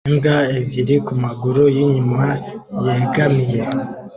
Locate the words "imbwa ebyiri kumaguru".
0.09-1.63